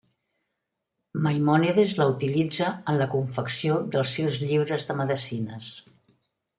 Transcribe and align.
Maimònides 1.25 1.93
l'utilitza 2.01 2.71
en 2.95 2.99
la 3.03 3.09
confecció 3.13 3.79
dels 3.97 4.19
seus 4.19 4.41
llibres 4.49 4.91
de 4.93 5.01
medicines. 5.05 5.75